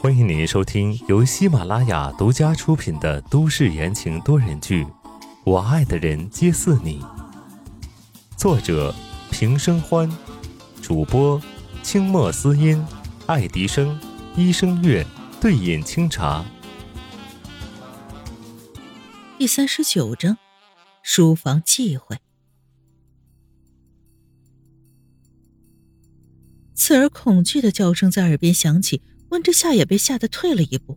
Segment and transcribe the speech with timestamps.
[0.00, 4.84] 欢迎您收听由喜马拉雅独家出品的都市言情多人剧
[5.44, 7.00] 《我爱的人皆似你》，
[8.36, 8.92] 作者
[9.30, 10.10] 平生欢，
[10.82, 11.40] 主播
[11.84, 12.84] 清墨思音、
[13.26, 13.96] 爱迪生、
[14.34, 15.06] 一生月、
[15.40, 16.44] 对饮清茶。
[19.38, 20.38] 第三十九章，
[21.04, 22.18] 书房忌讳。
[26.74, 29.02] 刺耳恐惧的叫声在耳边响起。
[29.30, 30.96] 温之夏也被吓得退了一步，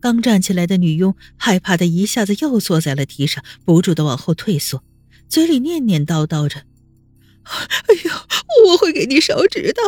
[0.00, 4.82] 刚站起来的女佣害怕的一下子又坐在了地上，不住的往后退缩，
[5.28, 6.60] 嘴里念念叨叨着
[7.44, 8.10] ：“哎呦，
[8.66, 9.82] 我会给你烧纸的，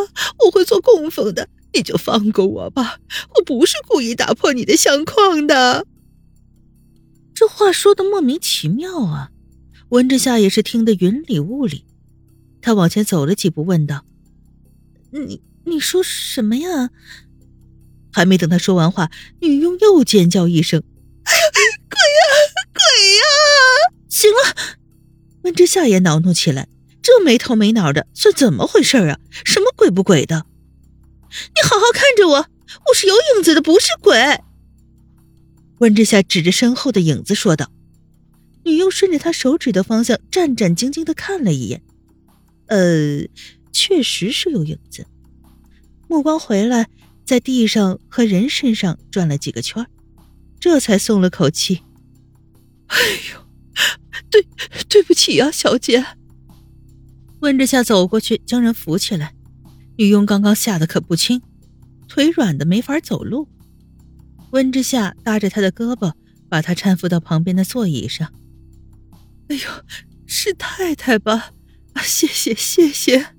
[0.45, 2.99] 我会做供奉的，你就放过我吧，
[3.37, 5.87] 我不是故意打破你的相框的。”
[7.33, 9.31] 这话说的莫名其妙啊！
[9.91, 11.87] 温之夏也是听得云里雾里，
[12.61, 14.05] 他往前走了几步，问道
[15.25, 16.91] ：“你你说什么呀？”
[18.13, 20.83] 还没等他说完话，女佣又尖叫一声
[21.25, 21.41] ：“哎呀，
[21.89, 22.31] 鬼呀，
[22.73, 22.81] 鬼
[23.17, 23.23] 呀！”
[24.09, 24.79] 行了，
[25.43, 26.69] 温之夏也恼怒起来，
[27.03, 29.19] 这没头没脑的算怎么回事啊？
[29.45, 30.47] 什么鬼不鬼的？
[31.55, 32.37] 你好好看着我，
[32.89, 34.41] 我是有影子的，不是鬼。
[35.79, 37.71] 温之夏指着身后的影子说道。
[38.65, 41.83] 女佣顺着他手指的方向战战兢兢的看了一眼，
[42.67, 43.21] 呃，
[43.77, 45.07] 确实是有影子。
[46.09, 46.89] 目光回来。
[47.27, 49.85] 在地上和人身上转了几个圈
[50.61, 51.83] 这才松了口气。
[52.87, 52.97] 哎
[53.35, 53.45] 呦，
[54.31, 54.47] 对，
[54.89, 56.07] 对不起呀，小姐。
[57.41, 59.35] 温之夏走过去将人扶起来，
[59.99, 61.43] 女佣刚刚吓得可不轻，
[62.07, 63.49] 腿软的没法走路。
[64.53, 66.13] 温之夏搭着她的胳膊，
[66.49, 68.33] 把她搀扶到旁边的座椅上。
[69.49, 69.63] 哎呦，
[70.27, 71.51] 是太太吧？
[71.95, 73.36] 啊谢谢，谢谢。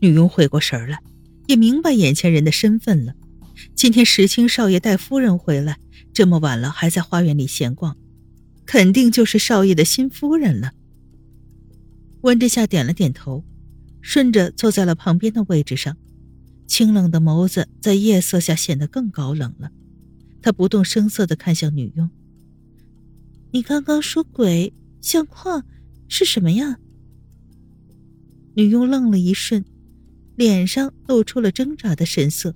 [0.00, 0.98] 女佣回过神来。
[1.48, 3.14] 也明白眼前人的身份了。
[3.74, 5.78] 今天石青少爷带夫人回来，
[6.12, 7.96] 这么晚了还在花园里闲逛，
[8.66, 10.72] 肯定就是少爷的新夫人了。
[12.20, 13.42] 温之夏点了点头，
[14.02, 15.96] 顺着坐在了旁边的位置上，
[16.66, 19.70] 清冷的眸子在夜色下显得更高冷了。
[20.42, 22.10] 他不动声色地看向女佣
[23.52, 25.64] ：“你刚刚说鬼相框
[26.08, 26.78] 是什么呀？”
[28.54, 29.64] 女佣愣了一瞬。
[30.38, 32.54] 脸上露出了挣扎的神色，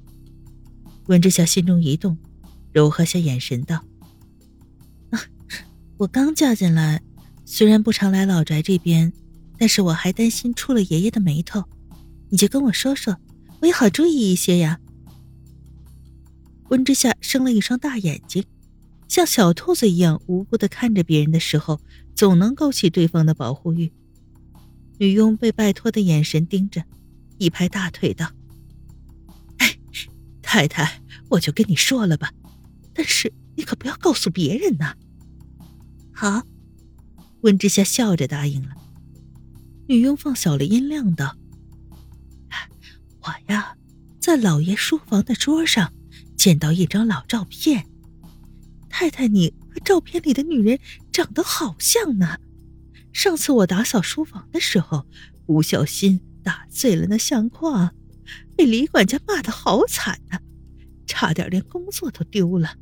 [1.07, 2.17] 温之夏心中一动，
[2.71, 3.85] 柔和下眼神道：“，
[5.99, 7.03] 我刚嫁进来，
[7.45, 9.13] 虽然不常来老宅这边，
[9.59, 11.65] 但是我还担心触了爷爷的眉头，
[12.29, 13.17] 你就跟我说说，
[13.61, 14.79] 我也好注意一些呀。”
[16.71, 18.45] 温之夏生了一双大眼睛，
[19.09, 21.81] 像小兔子一样无辜的看着别人的时候，
[22.15, 23.93] 总能勾起对方的保护欲。
[24.99, 26.85] 女佣被拜托的眼神盯着。
[27.43, 28.31] 一拍大腿道
[29.59, 29.77] ：“哎，
[30.41, 32.33] 太太，我就跟你说了吧，
[32.95, 34.95] 但是你可不要告诉别人呐。”
[36.15, 36.47] 好，
[37.41, 38.77] 温之夏笑着答应了。
[39.89, 41.37] 女佣放小了音量道
[43.23, 43.77] ：“我呀，
[44.21, 45.93] 在老爷书房的桌上
[46.37, 47.89] 见到一张老照片，
[48.89, 50.79] 太太，你和照片里的女人
[51.11, 52.39] 长得好像呢。
[53.13, 55.09] 上次我打扫书房的时候，
[55.45, 57.95] 不小心。”打碎了那相框，
[58.57, 60.41] 被李管家骂的好惨呐，
[61.07, 62.77] 差点连工作都丢了。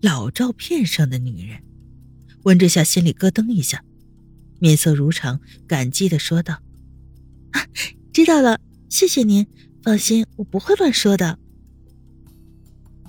[0.00, 1.62] 老照片上的女人，
[2.42, 3.82] 温之夏心里咯噔一下，
[4.60, 6.60] 面色如常，感激的说道
[7.52, 7.66] ：“啊，
[8.12, 8.60] 知道了，
[8.90, 9.46] 谢谢您，
[9.82, 11.38] 放心，我不会乱说的。”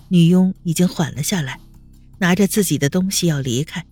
[0.07, 1.59] 女佣已经缓了下来，
[2.19, 3.85] 拿着自己的东西要离开。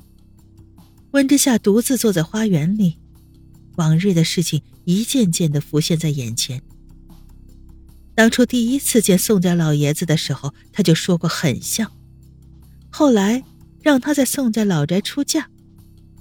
[1.12, 2.98] 温之夏独自坐在花园里。
[3.76, 6.62] 往日的事情一件件的浮现在眼前。
[8.16, 11.92] 当初第一次见宋家老爷子的时候，他就说过很像。
[12.92, 13.44] 后来
[13.82, 15.50] 让他在宋家老宅出嫁，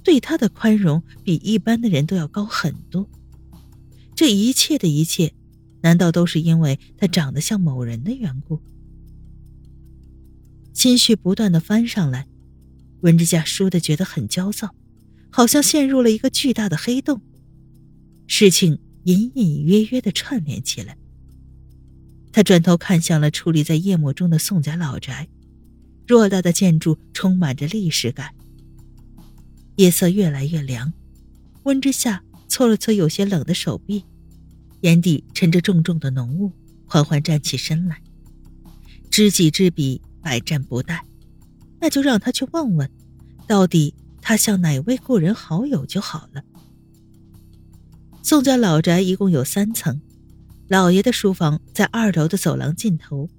[0.03, 3.07] 对他的宽容比一般的人都要高很多。
[4.15, 5.33] 这一切的一切，
[5.81, 8.59] 难道都是因为他长得像某人的缘故？
[10.73, 12.27] 心绪不断的翻上来，
[13.01, 14.73] 温之夏输的觉得很焦躁，
[15.29, 17.21] 好像陷入了一个巨大的黑洞。
[18.27, 20.97] 事情隐隐约约的串联起来。
[22.31, 25.27] 他转头看向了矗立在夜幕中的宋家老宅，
[26.07, 28.33] 偌大的建筑充满着历史感。
[29.75, 30.91] 夜色越来越凉，
[31.63, 34.03] 温之夏搓了搓有些冷的手臂，
[34.81, 36.51] 眼底沉着重重的浓雾，
[36.85, 38.01] 缓缓站起身来。
[39.11, 40.99] 知己知彼，百战不殆，
[41.79, 42.89] 那就让他去问问，
[43.47, 46.43] 到底他像哪位故人好友就好了。
[48.25, 50.01] 宋家老宅一共有三层，
[50.69, 53.29] 老爷的书房在二楼的走廊尽头。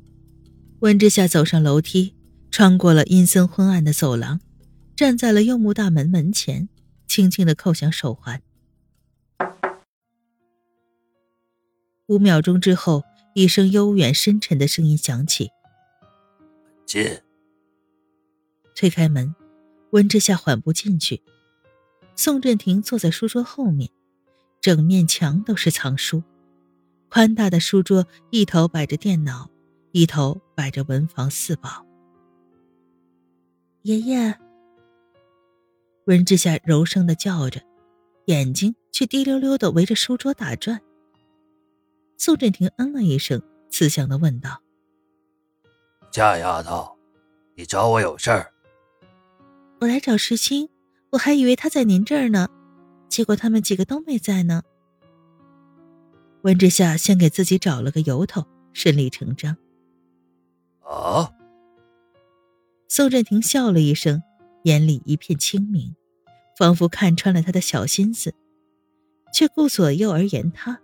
[0.80, 2.14] 温之夏走上楼梯，
[2.50, 4.42] 穿过了阴森昏暗的走廊，
[4.94, 6.68] 站在了柚木大门门前，
[7.06, 8.42] 轻轻的扣响手环。
[12.08, 13.04] 五秒钟之后，
[13.34, 15.48] 一声悠远深沉的声音响起
[16.84, 17.02] ：“进。”
[18.76, 19.34] 推开门，
[19.92, 21.22] 温之夏缓步进去。
[22.14, 23.88] 宋振庭坐在书桌后面，
[24.64, 26.22] 整面墙都是藏书。
[27.10, 29.50] 宽大的书桌一头摆着电脑，
[29.92, 31.84] 一头摆着文房四宝。
[33.82, 34.34] 爷爷，
[36.06, 37.60] 温之夏柔声的叫着，
[38.24, 40.80] 眼睛却滴溜溜的围着书桌打转。
[42.16, 44.62] 宋振廷嗯了一声，慈祥的问道
[46.10, 46.96] ：“夏丫头，
[47.54, 48.50] 你找我有事儿？”
[49.82, 50.70] 我来找石青，
[51.10, 52.48] 我还以为他在您这儿呢，
[53.14, 54.64] 结果他们几个都没在呢。
[56.42, 59.56] 温之夏先给自己找了个由头，顺理成章。
[60.80, 61.30] 啊！
[62.88, 64.20] 宋振庭笑了一声，
[64.64, 65.94] 眼里一片清明，
[66.58, 68.34] 仿佛看穿了他的小心思，
[69.32, 70.80] 却顾左右而言他。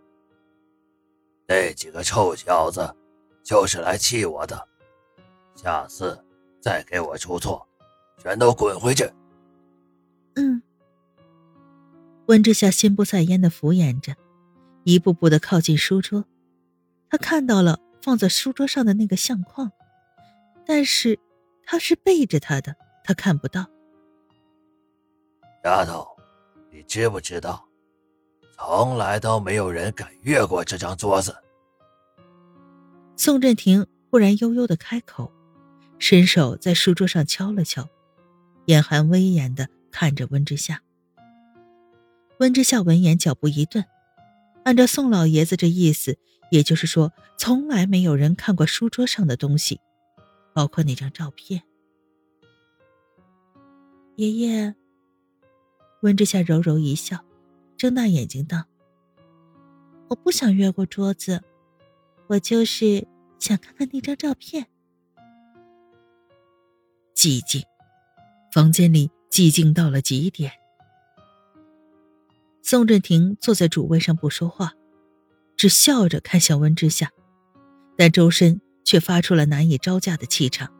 [1.48, 2.94] 那几个臭小子，
[3.42, 4.68] 就是来气我的。
[5.56, 6.16] 下次
[6.60, 7.66] 再给我出错，
[8.22, 9.10] 全都滚回去。
[10.36, 10.62] 嗯。
[12.30, 14.14] 温之夏心不在焉的敷衍着，
[14.84, 16.24] 一步步的靠近书桌。
[17.08, 19.72] 他看到了放在书桌上的那个相框，
[20.64, 21.18] 但是
[21.64, 23.68] 他是背着他的，他看不到。
[25.64, 26.06] 丫头，
[26.70, 27.66] 你知不知道？
[28.56, 31.36] 从来都没有人敢越过这张桌子。
[33.16, 35.32] 宋振庭忽然悠悠的开口，
[35.98, 37.88] 伸手在书桌上敲了敲，
[38.66, 40.80] 眼含威严的看着温之夏。
[42.40, 43.84] 温之夏闻言脚步一顿，
[44.64, 46.16] 按照宋老爷子这意思，
[46.50, 49.78] 也就是说，从来没有人看过书桌上的东西，
[50.54, 51.62] 包括那张照片。
[54.16, 54.74] 爷爷，
[56.00, 57.22] 温之夏柔柔一笑。
[57.76, 58.64] 睁大眼睛道
[60.08, 61.42] ：“我不想越过桌子，
[62.26, 63.06] 我就是
[63.38, 64.66] 想看看那张照片。”
[67.14, 67.62] 寂静，
[68.50, 70.52] 房间里寂静到了极点。
[72.70, 74.74] 宋振庭坐在主位上不说话，
[75.56, 77.10] 只笑着看向温之夏，
[77.96, 80.72] 但周身却发出了难以招架的气场，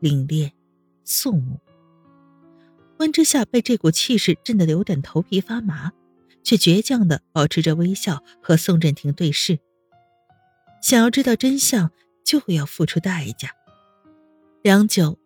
[0.00, 0.50] 凛冽
[1.04, 1.60] 肃穆。
[3.00, 5.92] 温之夏被这股气势震得有点头皮发麻。
[6.42, 9.58] 却倔强的保持着微笑和宋振庭对视。
[10.82, 11.90] 想要知道真相，
[12.24, 13.50] 就要付出代价。
[14.62, 15.18] 良久，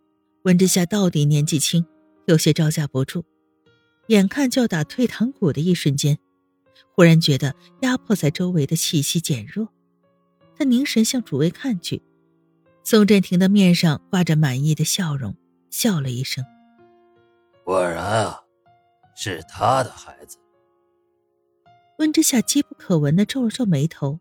[0.42, 1.86] 温之夏到底年纪轻，
[2.26, 3.24] 有些招架不住，
[4.08, 6.18] 眼看就要打退堂鼓的一瞬间，
[6.94, 9.68] 忽然觉得压迫在周围的气息减弱。
[10.56, 12.02] 他凝神向主位看去，
[12.82, 15.34] 宋振庭的面上挂着满意的笑容，
[15.70, 16.44] 笑了一声
[17.64, 18.40] ：“果然啊，
[19.16, 20.38] 是他的孩子。”
[21.98, 24.20] 温之夏机不可闻的皱了皱眉头，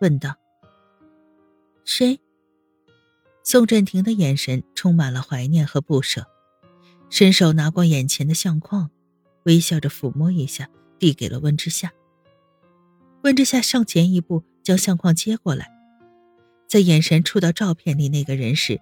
[0.00, 0.36] 问道
[1.84, 2.20] ：“谁？”
[3.42, 6.26] 宋振庭的眼神充满了怀念和不舍，
[7.10, 8.90] 伸手拿过眼前的相框，
[9.46, 11.90] 微笑着抚摸一下，递给了温之夏。
[13.22, 15.70] 温之夏上前一步，将相框接过来，
[16.68, 18.80] 在眼神触到照片里那个人时，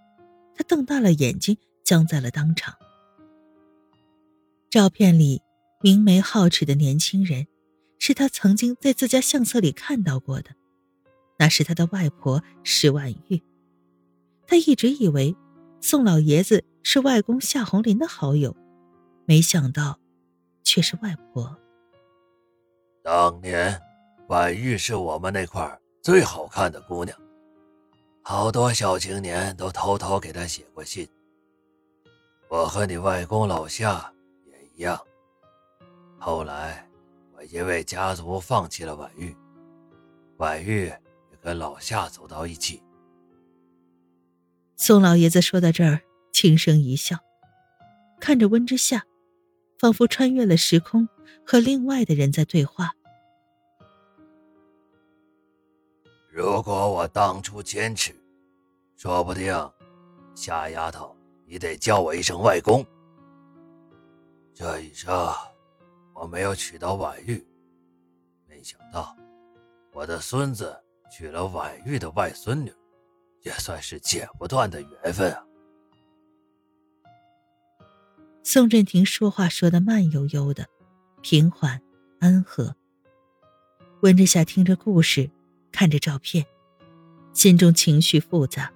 [0.56, 2.74] 他瞪大了眼睛，僵在了当场。
[4.68, 5.40] 照片里
[5.80, 7.46] 明眉皓齿的年轻人。
[8.00, 10.50] 是他曾经在自家相册里看到过的，
[11.38, 13.42] 那是他的外婆石婉玉。
[14.46, 15.34] 他一直以为
[15.80, 18.54] 宋老爷子是外公夏红林的好友，
[19.24, 19.98] 没想到
[20.64, 21.56] 却是外婆。
[23.02, 23.80] 当年
[24.28, 27.16] 婉玉是我们那块最好看的姑娘，
[28.22, 31.08] 好多小青年都偷偷给她写过信。
[32.48, 34.12] 我和你外公老夏
[34.46, 35.00] 也一样，
[36.18, 36.84] 后来
[37.36, 37.44] 我。
[37.50, 39.36] 因为家族放弃了婉玉，
[40.38, 42.82] 婉玉也跟老夏走到一起。
[44.76, 46.00] 宋老爷子说到这儿，
[46.32, 47.18] 轻声一笑，
[48.18, 49.04] 看着温之夏，
[49.84, 51.06] 仿佛穿越了时空，
[51.44, 52.94] 和另外的人在对话。
[56.32, 58.14] 如果我当初坚持，
[58.96, 59.52] 说不定
[60.34, 61.14] 夏丫头
[61.44, 62.82] 你得叫我一声外公。
[64.54, 65.12] 这一生。
[66.14, 67.46] 我没有娶到婉玉，
[68.48, 69.14] 没想到
[69.92, 70.74] 我的孙子
[71.12, 72.72] 娶了婉玉的外孙女，
[73.42, 75.44] 也算是剪不断的缘分啊。
[78.46, 80.68] 宋振庭说话说的慢悠悠的，
[81.22, 81.80] 平缓
[82.20, 82.76] 安和。
[84.02, 85.30] 温之夏听着故事，
[85.72, 86.44] 看着照片，
[87.32, 88.70] 心中情绪复杂。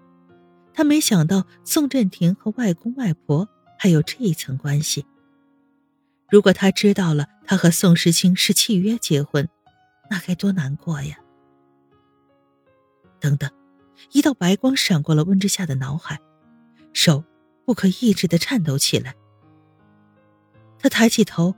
[0.73, 3.47] 他没想到宋振廷和外公外婆
[3.79, 5.05] 还有这一层关系。
[6.31, 9.47] 如果他知道了他和宋时清是契约结婚，
[10.09, 11.19] 那该多难过呀！
[13.21, 13.51] 等等，
[14.13, 16.19] 一道白光闪过了温之夏的脑海，
[16.95, 17.23] 手
[17.67, 19.15] 不可抑制的颤抖起来。
[20.81, 21.55] 他抬起头，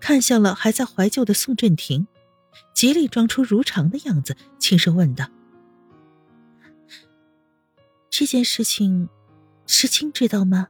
[0.00, 2.06] 看向了还在怀旧的宋振廷，
[2.72, 5.26] 极力装出如常的样子，轻声问道
[8.08, 9.08] ：“这件事情，
[9.66, 10.68] 石青知道吗？”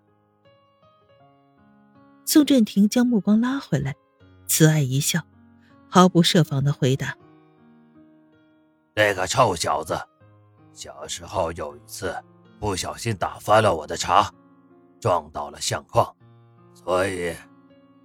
[2.26, 3.94] 宋振廷将目光拉回来，
[4.46, 5.22] 慈爱一笑，
[5.88, 7.16] 毫不设防的回答
[8.96, 9.96] ：“那个臭小子，
[10.72, 12.16] 小时候有一次
[12.58, 14.32] 不小心打翻了我的茶，
[14.98, 16.12] 撞到了相框，
[16.74, 17.32] 所以。”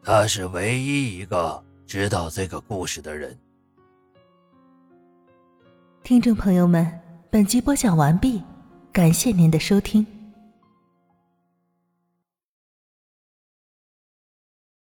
[0.03, 3.37] 他是唯一一个知道这个故事的人。
[6.03, 8.41] 听众朋友们，本集播讲完毕，
[8.91, 10.05] 感谢您的收听。